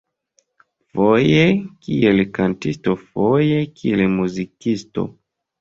[0.93, 1.43] Foje
[1.83, 5.07] kiel kantisto foje kiel muzikisto.